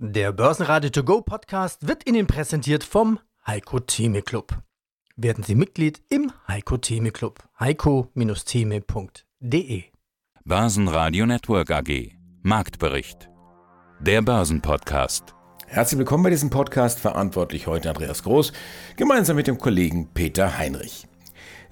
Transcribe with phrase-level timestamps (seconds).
[0.00, 4.56] Der Börsenradio To Go Podcast wird Ihnen präsentiert vom Heiko Theme Club.
[5.16, 7.42] Werden Sie Mitglied im Heiko Theme Club.
[7.58, 9.82] heiko-theme.de
[10.44, 13.28] Börsenradio Network AG Marktbericht
[13.98, 15.34] Der Börsenpodcast
[15.66, 18.52] Herzlich willkommen bei diesem Podcast, verantwortlich heute Andreas Groß,
[18.96, 21.08] gemeinsam mit dem Kollegen Peter Heinrich.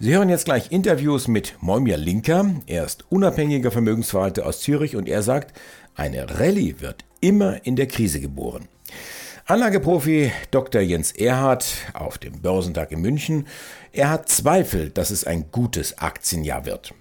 [0.00, 2.56] Sie hören jetzt gleich Interviews mit Moimir Linker.
[2.66, 5.56] Er ist unabhängiger Vermögensverwalter aus Zürich und er sagt,
[5.94, 8.68] eine Rallye wird immer in der Krise geboren.
[9.46, 10.80] Anlageprofi Dr.
[10.80, 13.46] Jens Erhardt auf dem Börsentag in München.
[13.92, 16.94] Er hat Zweifel, dass es ein gutes Aktienjahr wird.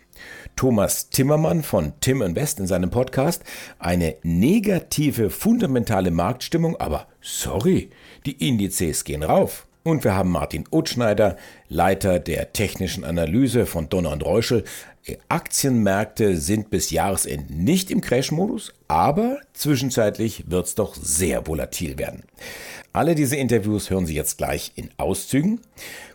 [0.55, 3.43] Thomas Timmermann von Tim Invest in seinem Podcast
[3.79, 7.89] eine negative fundamentale Marktstimmung, aber sorry,
[8.25, 9.67] die Indizes gehen rauf.
[9.83, 11.37] Und wir haben Martin Utschneider,
[11.67, 14.63] Leiter der technischen Analyse von Donner und Reuschel.
[15.29, 22.23] Aktienmärkte sind bis Jahresende nicht im Crash-Modus, aber zwischenzeitlich wird es doch sehr volatil werden.
[22.91, 25.59] Alle diese Interviews hören Sie jetzt gleich in Auszügen.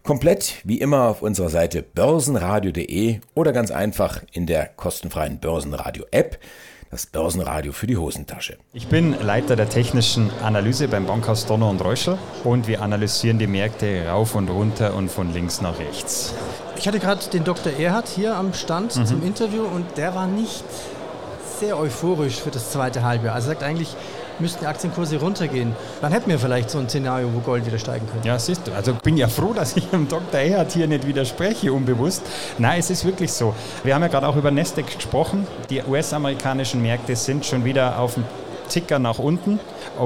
[0.03, 6.39] Komplett wie immer auf unserer Seite börsenradio.de oder ganz einfach in der kostenfreien Börsenradio-App
[6.91, 8.56] das Börsenradio für die Hosentasche.
[8.72, 13.46] Ich bin Leiter der technischen Analyse beim Bankhaus Donner und Reuschel und wir analysieren die
[13.46, 16.34] Märkte rauf und runter und von links nach rechts.
[16.77, 17.72] Ich hatte gerade den Dr.
[17.78, 19.06] Erhard hier am Stand mhm.
[19.06, 20.64] zum Interview und der war nicht
[21.61, 23.36] sehr euphorisch für das zweite Halbjahr.
[23.36, 23.94] Also er sagt eigentlich,
[24.41, 25.74] müssten die Aktienkurse runtergehen.
[26.00, 28.27] Dann hätten wir vielleicht so ein Szenario, wo Gold wieder steigen könnte.
[28.27, 28.72] Ja, siehst du.
[28.72, 30.41] Also bin ja froh, dass ich dem Dr.
[30.41, 32.22] Ehert hier nicht widerspreche, unbewusst.
[32.58, 33.55] Nein, es ist wirklich so.
[33.84, 35.46] Wir haben ja gerade auch über Nasdaq gesprochen.
[35.68, 38.24] Die US-amerikanischen Märkte sind schon wieder auf dem
[38.71, 39.61] Ticker nach unten.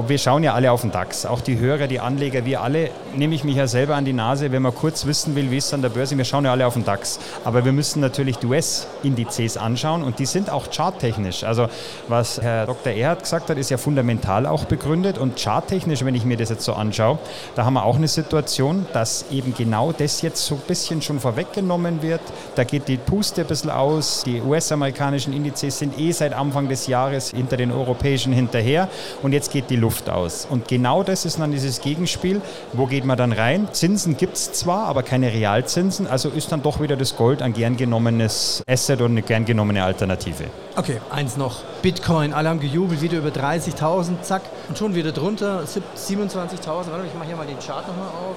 [0.07, 3.33] Wir schauen ja alle auf den DAX, auch die Hörer, die Anleger, wir alle, nehme
[3.33, 5.81] ich mich ja selber an die Nase, wenn man kurz wissen will, wie es an
[5.81, 7.19] der Börse, wir schauen ja alle auf den DAX.
[7.45, 11.43] Aber wir müssen natürlich die US-Indizes anschauen und die sind auch charttechnisch.
[11.43, 11.67] Also
[12.07, 12.91] was Herr Dr.
[12.91, 16.65] Erhard gesagt hat, ist ja fundamental auch begründet und charttechnisch, wenn ich mir das jetzt
[16.65, 17.19] so anschaue,
[17.55, 21.19] da haben wir auch eine Situation, dass eben genau das jetzt so ein bisschen schon
[21.19, 22.21] vorweggenommen wird.
[22.55, 24.23] Da geht die Puste ein bisschen aus.
[24.25, 28.89] Die US-amerikanischen Indizes sind eh seit Anfang des Jahres hinter den europäischen hinter hinterher
[29.21, 30.47] und jetzt geht die Luft aus.
[30.49, 32.41] Und genau das ist dann dieses Gegenspiel.
[32.73, 33.67] Wo geht man dann rein?
[33.71, 37.53] Zinsen gibt es zwar, aber keine Realzinsen, also ist dann doch wieder das Gold ein
[37.53, 40.45] gern genommenes Asset und eine gern genommene Alternative.
[40.75, 41.59] Okay, eins noch.
[41.81, 46.65] Bitcoin, alle haben gejubelt, wieder über 30.000, zack, und schon wieder drunter, 27.000.
[46.65, 48.35] Warte, ich mache hier mal den Chart nochmal auf.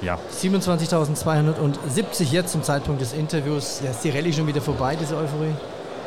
[0.00, 0.18] Ja.
[0.40, 3.80] 27.270 jetzt zum Zeitpunkt des Interviews.
[3.84, 5.54] Ja, ist die Rallye schon wieder vorbei, diese Euphorie?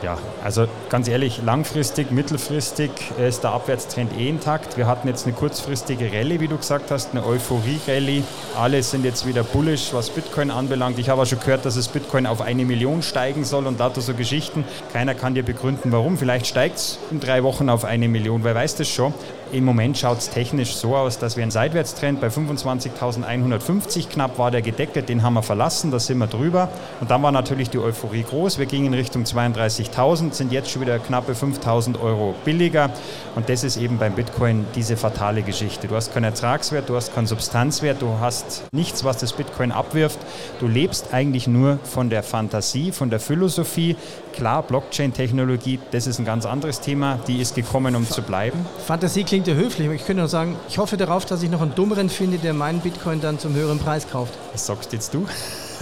[0.03, 4.77] ja, also ganz ehrlich, langfristig, mittelfristig ist der Abwärtstrend eh intakt.
[4.77, 8.23] Wir hatten jetzt eine kurzfristige Rallye, wie du gesagt hast, eine Euphorie-Rallye.
[8.59, 10.97] Alle sind jetzt wieder bullish, was Bitcoin anbelangt.
[10.99, 14.01] Ich habe auch schon gehört, dass es Bitcoin auf eine Million steigen soll und dazu
[14.01, 14.63] so Geschichten.
[14.93, 16.17] Keiner kann dir begründen, warum.
[16.17, 19.13] Vielleicht steigt es in drei Wochen auf eine Million, wer weiß das schon.
[19.51, 24.49] Im Moment schaut es technisch so aus, dass wir einen Seitwärtstrend bei 25.150 knapp war
[24.49, 26.69] der gedeckelt, den haben wir verlassen, da sind wir drüber.
[27.01, 28.59] Und dann war natürlich die Euphorie groß.
[28.59, 32.89] Wir gingen Richtung 32 20.000 sind jetzt schon wieder knappe 5.000 Euro billiger.
[33.35, 35.87] Und das ist eben beim Bitcoin diese fatale Geschichte.
[35.87, 40.19] Du hast keinen Ertragswert, du hast keinen Substanzwert, du hast nichts, was das Bitcoin abwirft.
[40.59, 43.95] Du lebst eigentlich nur von der Fantasie, von der Philosophie.
[44.33, 47.19] Klar, Blockchain-Technologie, das ist ein ganz anderes Thema.
[47.27, 48.65] Die ist gekommen, um F zu bleiben.
[48.85, 51.61] Fantasie klingt ja höflich, aber ich könnte nur sagen, ich hoffe darauf, dass ich noch
[51.61, 54.33] einen Dummeren finde, der meinen Bitcoin dann zum höheren Preis kauft.
[54.53, 55.25] Was sagst jetzt du.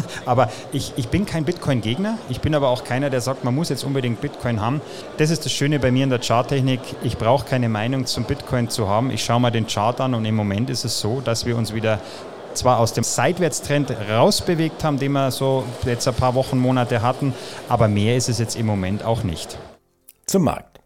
[0.25, 2.17] Aber ich, ich bin kein Bitcoin-Gegner.
[2.29, 4.81] Ich bin aber auch keiner, der sagt, man muss jetzt unbedingt Bitcoin haben.
[5.17, 6.81] Das ist das Schöne bei mir in der Charttechnik.
[7.03, 9.11] Ich brauche keine Meinung zum Bitcoin zu haben.
[9.11, 11.73] Ich schaue mal den Chart an und im Moment ist es so, dass wir uns
[11.73, 11.99] wieder
[12.53, 17.33] zwar aus dem Seitwärtstrend rausbewegt haben, den wir so jetzt ein paar Wochen, Monate hatten,
[17.67, 19.57] aber mehr ist es jetzt im Moment auch nicht.
[20.25, 20.78] Zum Markt.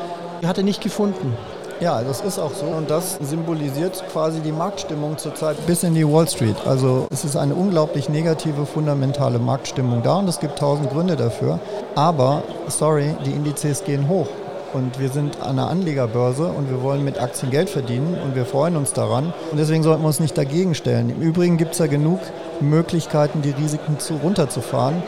[0.44, 1.34] hat er nicht gefunden.
[1.80, 6.06] Ja, das ist auch so und das symbolisiert quasi die Marktstimmung zurzeit bis in die
[6.06, 6.56] Wall Street.
[6.66, 11.58] Also es ist eine unglaublich negative, fundamentale Marktstimmung da und es gibt tausend Gründe dafür.
[11.94, 14.28] Aber, sorry, die Indizes gehen hoch
[14.72, 18.44] und wir sind an einer Anlegerbörse und wir wollen mit Aktien Geld verdienen und wir
[18.44, 21.10] freuen uns daran und deswegen sollten wir uns nicht dagegen stellen.
[21.10, 22.20] Im Übrigen gibt es ja genug
[22.60, 25.02] Möglichkeiten, die Risiken zu, runterzufahren.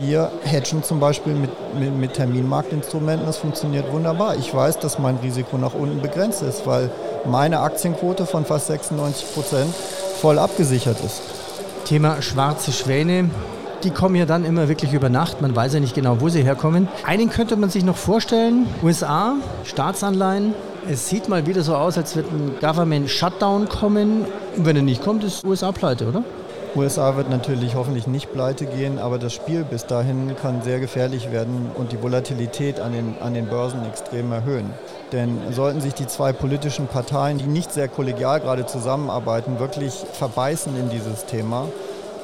[0.00, 4.36] Wir hedgen zum Beispiel mit, mit, mit, Terminmarktinstrumenten, das funktioniert wunderbar.
[4.36, 6.90] Ich weiß, dass mein Risiko nach unten begrenzt ist, weil
[7.24, 9.72] meine Aktienquote von fast 96 Prozent
[10.20, 11.22] voll abgesichert ist.
[11.84, 13.30] Thema schwarze Schwäne.
[13.84, 15.42] Die kommen ja dann immer wirklich über Nacht.
[15.42, 16.88] Man weiß ja nicht genau, wo sie herkommen.
[17.04, 18.66] Einen könnte man sich noch vorstellen.
[18.82, 19.34] USA,
[19.64, 20.54] Staatsanleihen.
[20.90, 24.24] Es sieht mal wieder so aus, als wird ein Government Shutdown kommen.
[24.56, 26.24] Und wenn er nicht kommt, ist USA pleite, oder?
[26.76, 31.30] USA wird natürlich hoffentlich nicht pleite gehen, aber das Spiel bis dahin kann sehr gefährlich
[31.30, 34.70] werden und die Volatilität an den, an den Börsen extrem erhöhen.
[35.12, 40.74] Denn sollten sich die zwei politischen Parteien, die nicht sehr kollegial gerade zusammenarbeiten, wirklich verbeißen
[40.76, 41.68] in dieses Thema,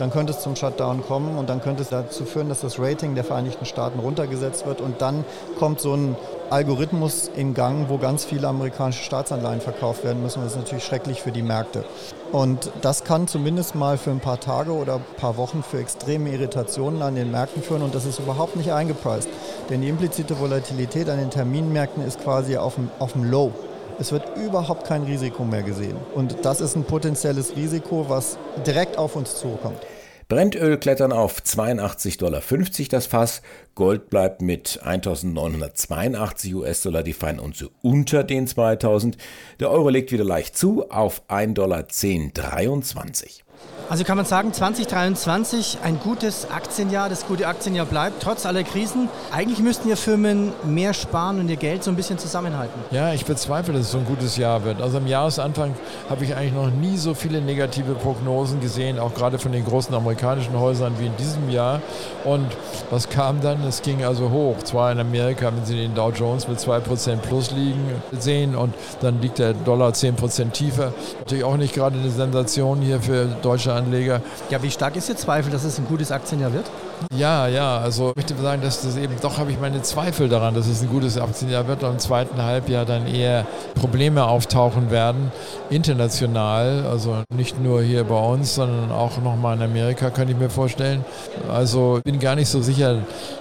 [0.00, 3.14] dann könnte es zum Shutdown kommen und dann könnte es dazu führen, dass das Rating
[3.14, 5.24] der Vereinigten Staaten runtergesetzt wird und dann
[5.58, 6.16] kommt so ein
[6.48, 10.42] Algorithmus in Gang, wo ganz viele amerikanische Staatsanleihen verkauft werden müssen.
[10.42, 11.84] Das ist natürlich schrecklich für die Märkte.
[12.32, 16.30] Und das kann zumindest mal für ein paar Tage oder ein paar Wochen für extreme
[16.30, 19.28] Irritationen an den Märkten führen und das ist überhaupt nicht eingepreist.
[19.68, 23.52] Denn die implizite Volatilität an den Terminmärkten ist quasi auf dem, auf dem Low.
[24.00, 25.98] Es wird überhaupt kein Risiko mehr gesehen.
[26.14, 29.76] Und das ist ein potenzielles Risiko, was direkt auf uns zukommt.
[30.26, 32.40] Brennöl klettern auf 82,50 Dollar
[32.88, 33.42] das Fass.
[33.74, 39.18] Gold bleibt mit 1982 US-Dollar die Feinunze unter den 2000.
[39.58, 43.49] Der Euro legt wieder leicht zu auf 1,1023 Dollar.
[43.90, 49.08] Also kann man sagen, 2023 ein gutes Aktienjahr, das gute Aktienjahr bleibt, trotz aller Krisen.
[49.32, 52.80] Eigentlich müssten ja Firmen mehr sparen und ihr Geld so ein bisschen zusammenhalten.
[52.92, 54.80] Ja, ich bezweifle, dass es so ein gutes Jahr wird.
[54.80, 55.74] Also am Jahresanfang
[56.08, 59.92] habe ich eigentlich noch nie so viele negative Prognosen gesehen, auch gerade von den großen
[59.92, 61.82] amerikanischen Häusern wie in diesem Jahr.
[62.22, 62.46] Und
[62.90, 63.64] was kam dann?
[63.64, 64.58] Es ging also hoch.
[64.62, 69.20] Zwar in Amerika, wenn Sie den Dow Jones mit 2% plus liegen sehen und dann
[69.20, 70.92] liegt der Dollar 10% tiefer.
[71.18, 74.20] Natürlich auch nicht gerade eine Sensation hier für deutsche Anleger.
[74.50, 76.66] Ja, wie stark ist Ihr Zweifel, dass es ein gutes Aktienjahr wird?
[77.14, 80.54] Ja, ja, also ich möchte sagen, dass das eben doch habe ich meine Zweifel daran,
[80.54, 85.32] dass es ein gutes Aktienjahr wird und im zweiten Halbjahr dann eher Probleme auftauchen werden,
[85.70, 90.50] international, also nicht nur hier bei uns, sondern auch nochmal in Amerika, kann ich mir
[90.50, 91.04] vorstellen.
[91.50, 92.98] Also ich bin gar nicht so sicher,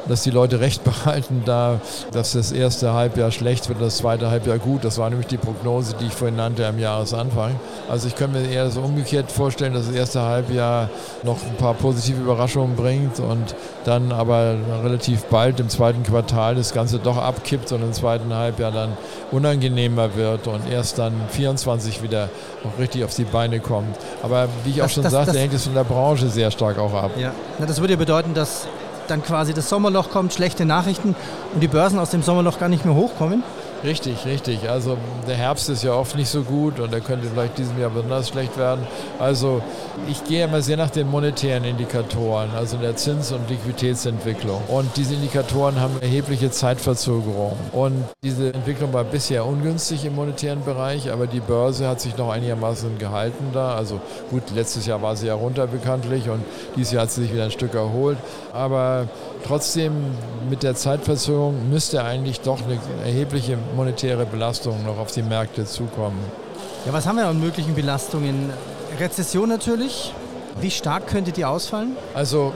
[0.10, 1.80] dass die Leute recht behalten, da
[2.12, 4.84] dass das erste Halbjahr schlecht wird, das zweite Halbjahr gut.
[4.84, 7.60] Das war nämlich die Prognose, die ich vorhin nannte am Jahresanfang.
[7.90, 10.90] Also ich kann mir eher so umgekehrt vorstellen, dass das erste Halbjahr
[11.24, 16.74] noch ein paar positive Überraschungen bringt und dann aber relativ bald im zweiten Quartal das
[16.74, 18.98] Ganze doch abkippt und im zweiten Halbjahr dann
[19.32, 22.30] unangenehmer wird und erst dann 24 wieder
[22.63, 23.98] auch richtig auf die Beine kommt.
[24.24, 26.51] Aber wie ich das, auch schon das, sagte, das, hängt es von der Branche sehr
[26.51, 27.12] stark auch ab.
[27.18, 28.68] Ja, Na, das würde ja bedeuten, dass
[29.10, 31.16] dann quasi das Sommerloch kommt, schlechte Nachrichten
[31.54, 33.44] und die Börsen aus dem Sommerloch gar nicht mehr hochkommen.
[33.83, 34.69] Richtig, richtig.
[34.69, 37.89] Also der Herbst ist ja oft nicht so gut und er könnte vielleicht diesem Jahr
[37.89, 38.86] besonders schlecht werden.
[39.19, 39.62] Also
[40.09, 44.62] ich gehe immer sehr nach den monetären Indikatoren, also der Zins- und Liquiditätsentwicklung.
[44.67, 47.55] Und diese Indikatoren haben erhebliche Zeitverzögerung.
[47.71, 52.29] Und diese Entwicklung war bisher ungünstig im monetären Bereich, aber die Börse hat sich noch
[52.29, 53.75] einigermaßen gehalten da.
[53.75, 56.43] Also gut, letztes Jahr war sie ja runter bekanntlich und
[56.75, 58.17] dieses Jahr hat sie sich wieder ein Stück erholt.
[58.51, 59.07] Aber
[59.46, 59.93] trotzdem
[60.50, 66.19] mit der Zeitverzögerung müsste eigentlich doch eine erhebliche monetäre Belastung noch auf die Märkte zukommen.
[66.86, 68.51] Ja, was haben wir an möglichen Belastungen?
[69.00, 70.13] Rezession natürlich.
[70.62, 71.96] Wie stark könnte die ausfallen?
[72.13, 72.53] Also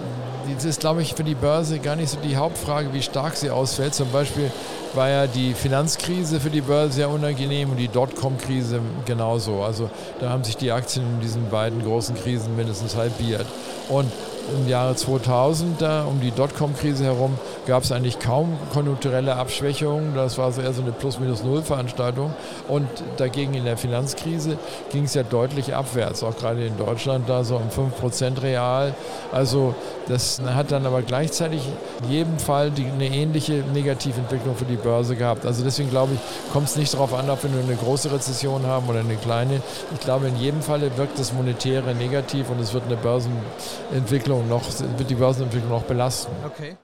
[0.54, 3.50] das ist, glaube ich, für die Börse gar nicht so die Hauptfrage, wie stark sie
[3.50, 3.94] ausfällt.
[3.94, 4.52] Zum Beispiel
[4.94, 9.64] war ja die Finanzkrise für die Börse sehr unangenehm und die Dotcom-Krise genauso.
[9.64, 13.46] Also da haben sich die Aktien in diesen beiden großen Krisen mindestens halbiert.
[13.90, 14.12] Und
[14.52, 20.16] im Jahre 2000, da, um die Dotcom-Krise herum, gab es eigentlich kaum konjunkturelle Abschwächungen.
[20.16, 22.34] Das war so eher so eine Plus-Minus-Null-Veranstaltung.
[22.68, 24.58] Und dagegen in der Finanzkrise
[24.92, 28.94] ging es ja deutlich abwärts, auch gerade in Deutschland, da so um 5% real.
[29.32, 29.76] Also
[30.08, 31.62] das hat dann aber gleichzeitig
[32.04, 35.46] in jedem Fall die, eine ähnliche Negativentwicklung für die Börse gehabt.
[35.46, 38.66] Also deswegen glaube ich, kommt es nicht darauf an, ob wir nur eine große Rezession
[38.66, 39.62] haben oder eine kleine.
[39.94, 44.64] Ich glaube, in jedem Falle wirkt das Monetäre negativ und es wird eine Börsenentwicklung noch,
[44.98, 46.32] wird die Börsenentwicklung noch belasten.
[46.46, 46.78] Okay.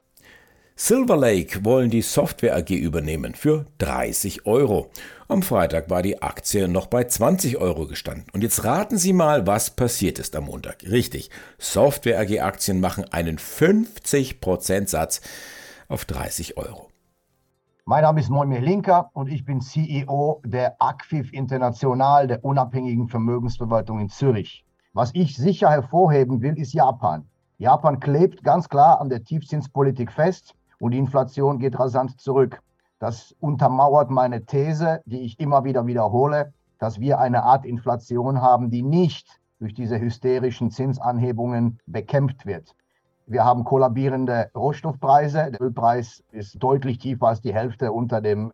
[0.76, 4.90] Silver Lake wollen die Software AG übernehmen für 30 Euro.
[5.28, 8.28] Am Freitag war die Aktie noch bei 20 Euro gestanden.
[8.32, 10.84] Und jetzt raten Sie mal, was passiert ist am Montag.
[10.84, 15.22] Richtig, Software AG Aktien machen einen 50% Satz
[15.90, 16.90] auf 30 Euro.
[17.84, 24.00] Mein Name ist Moimir Linker und ich bin CEO der Acquif International, der unabhängigen Vermögensverwaltung
[24.00, 24.66] in Zürich.
[24.94, 27.29] Was ich sicher hervorheben will, ist Japan.
[27.60, 32.62] Japan klebt ganz klar an der Tiefzinspolitik fest und die Inflation geht rasant zurück.
[33.00, 38.70] Das untermauert meine These, die ich immer wieder wiederhole, dass wir eine Art Inflation haben,
[38.70, 42.76] die nicht durch diese hysterischen Zinsanhebungen bekämpft wird.
[43.28, 45.52] Wir haben kollabierende Rohstoffpreise.
[45.52, 48.54] Der Ölpreis ist deutlich tiefer als die Hälfte unter dem,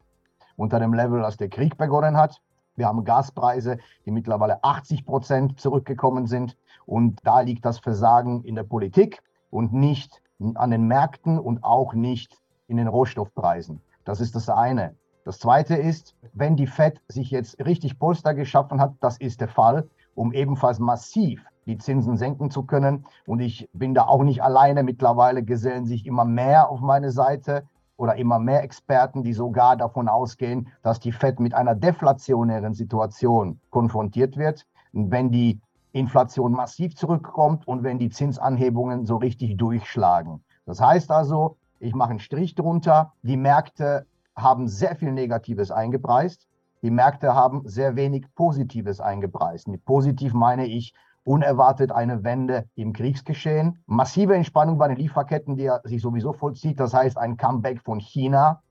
[0.57, 2.41] unter dem Level, als der Krieg begonnen hat.
[2.75, 6.57] Wir haben Gaspreise, die mittlerweile 80 Prozent zurückgekommen sind.
[6.85, 10.21] Und da liegt das Versagen in der Politik und nicht
[10.55, 12.37] an den Märkten und auch nicht
[12.67, 13.81] in den Rohstoffpreisen.
[14.03, 14.95] Das ist das eine.
[15.23, 19.47] Das zweite ist, wenn die Fed sich jetzt richtig Polster geschaffen hat, das ist der
[19.47, 23.05] Fall, um ebenfalls massiv die Zinsen senken zu können.
[23.25, 24.83] Und ich bin da auch nicht alleine.
[24.83, 27.63] Mittlerweile gesellen sich immer mehr auf meine Seite
[27.97, 33.59] oder immer mehr Experten, die sogar davon ausgehen, dass die Fed mit einer deflationären Situation
[33.71, 34.67] konfrontiert wird.
[34.93, 35.59] Und wenn die
[35.95, 40.43] Inflation massiv zurückkommt und wenn die Zinsanhebungen so richtig durchschlagen.
[40.65, 43.13] Das heißt also, ich mache einen Strich drunter.
[43.23, 46.47] Die Märkte haben sehr viel Negatives eingepreist.
[46.81, 49.69] Die Märkte haben sehr wenig Positives eingepreist.
[49.69, 55.71] Mit positiv meine ich unerwartet eine Wende im Kriegsgeschehen, massive Entspannung bei den Lieferketten, die
[55.85, 56.79] sich sowieso vollzieht.
[56.79, 58.61] Das heißt ein Comeback von China,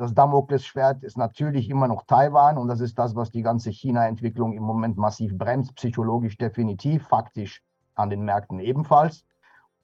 [0.00, 4.54] das Damoklesschwert ist natürlich immer noch Taiwan und das ist das, was die ganze China-Entwicklung
[4.54, 7.62] im Moment massiv bremst, psychologisch definitiv, faktisch
[7.96, 9.26] an den Märkten ebenfalls.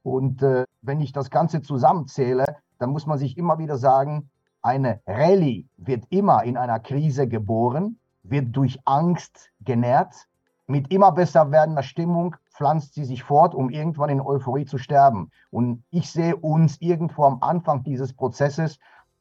[0.02, 2.46] Und äh, wenn ich das Ganze zusammenzähle,
[2.78, 4.30] dann muss man sich immer wieder sagen,
[4.62, 10.14] eine Rallye wird immer in einer Krise geboren, wird durch Angst genährt.
[10.66, 15.30] Mit immer besser werdender Stimmung pflanzt sie sich fort, um irgendwann in Euphorie zu sterben.
[15.50, 18.78] Und ich sehe uns irgendwo am Anfang dieses Prozesses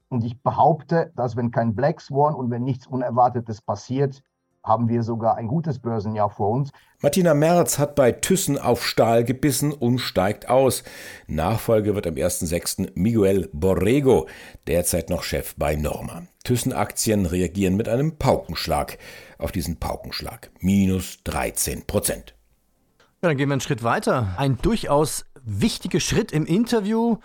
[0.10, 4.22] und ich behaupte, dass wenn kein Black Swan und wenn nichts Unerwartetes passiert,
[4.66, 6.72] haben wir sogar ein gutes Börsenjahr vor uns.
[7.02, 10.84] Martina Merz hat bei Thyssen auf Stahl gebissen und steigt aus.
[11.28, 12.92] Nachfolger wird am 1.6.
[12.96, 14.28] Miguel Borrego,
[14.68, 16.24] derzeit noch Chef bei Norma.
[16.44, 18.98] Thyssen-Aktien reagieren mit einem Paukenschlag
[19.38, 20.50] auf diesen Paukenschlag.
[20.60, 22.36] Minus 13 Prozent.
[23.22, 24.36] Ja, dann gehen wir einen Schritt weiter.
[24.38, 27.18] Ein durchaus wichtiger Schritt im Interview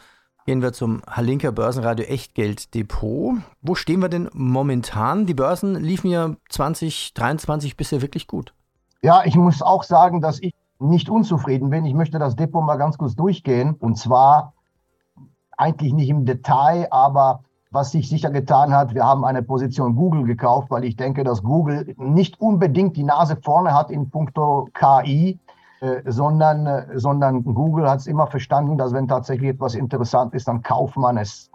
[0.51, 3.37] Gehen wir zum Halinker Börsenradio Echtgeld Depot.
[3.63, 5.25] Wo stehen wir denn momentan?
[5.25, 8.53] Die Börsen liefen ja 2023 bisher wirklich gut.
[9.01, 11.87] Ja, ich muss auch sagen, dass ich nicht unzufrieden bin.
[11.87, 13.77] Ich möchte das Depot mal ganz kurz durchgehen.
[13.79, 14.55] Und zwar
[15.57, 20.25] eigentlich nicht im Detail, aber was sich sicher getan hat, wir haben eine Position Google
[20.25, 25.39] gekauft, weil ich denke, dass Google nicht unbedingt die Nase vorne hat in puncto KI.
[25.81, 30.47] Äh, sondern, äh, sondern Google hat es immer verstanden, dass wenn tatsächlich etwas interessant ist,
[30.47, 31.51] dann kauft man es.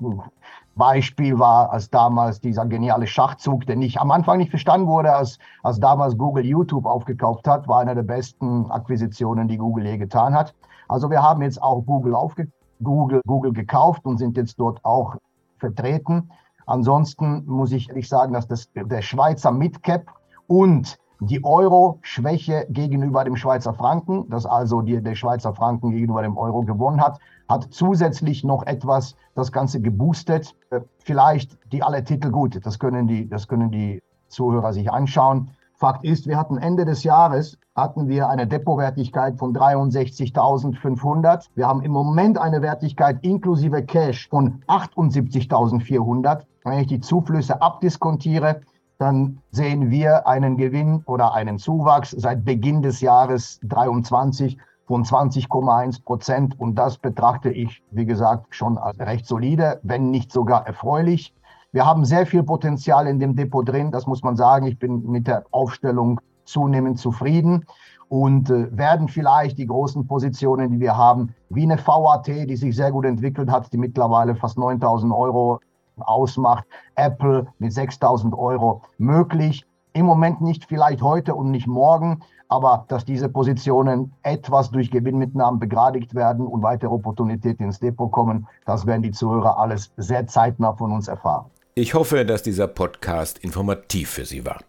[0.73, 5.37] Beispiel war, als damals dieser geniale Schachzug, der nicht am Anfang nicht verstanden wurde, als,
[5.61, 10.33] als damals Google YouTube aufgekauft hat, war eine der besten Akquisitionen, die Google je getan
[10.33, 10.55] hat.
[10.87, 12.47] Also wir haben jetzt auch Google, aufge
[12.81, 15.17] Google, Google gekauft und sind jetzt dort auch
[15.59, 16.31] vertreten.
[16.65, 20.07] Ansonsten muss ich ehrlich sagen, dass das, der Schweizer Midcap
[20.47, 26.37] und die Euro-Schwäche gegenüber dem Schweizer Franken, dass also die, der Schweizer Franken gegenüber dem
[26.37, 30.55] Euro gewonnen hat, hat zusätzlich noch etwas das Ganze geboostet.
[30.69, 35.51] Äh, vielleicht die alle Titel gut, das können die, das können die Zuhörer sich anschauen.
[35.77, 41.47] Fakt ist, wir hatten Ende des Jahres hatten wir eine Depotwertigkeit von 63.500.
[41.55, 46.43] Wir haben im Moment eine Wertigkeit inklusive Cash von 78.400.
[46.63, 48.61] Wenn ich die Zuflüsse abdiskontiere,
[48.97, 56.03] dann sehen wir einen Gewinn oder einen Zuwachs seit Beginn des Jahres 23 von 20,1
[56.03, 56.59] Prozent.
[56.59, 61.33] Und das betrachte ich, wie gesagt, schon als recht solide, wenn nicht sogar erfreulich.
[61.71, 64.65] Wir haben sehr viel Potenzial in dem Depot drin, das muss man sagen.
[64.65, 67.65] Ich bin mit der Aufstellung zunehmend zufrieden
[68.07, 72.75] und äh, werden vielleicht die großen Positionen, die wir haben, wie eine VAT, die sich
[72.75, 75.59] sehr gut entwickelt hat, die mittlerweile fast 9000 Euro
[76.01, 79.65] ausmacht, Apple mit 6000 Euro möglich.
[79.93, 85.59] Im Moment nicht vielleicht heute und nicht morgen, aber dass diese Positionen etwas durch Gewinnmitnahmen
[85.59, 90.73] begradigt werden und weitere Opportunitäten ins Depot kommen, das werden die Zuhörer alles sehr zeitnah
[90.73, 91.45] von uns erfahren.
[91.75, 94.59] Ich hoffe, dass dieser Podcast informativ für Sie war.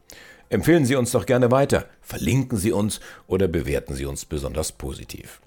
[0.48, 5.40] Empfehlen Sie uns doch gerne weiter, verlinken Sie uns oder bewerten Sie uns besonders positiv.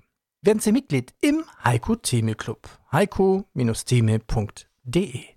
[0.40, 2.66] Werden Sie Mitglied im Heiko Theme Club.
[2.92, 5.35] heiko-theme.de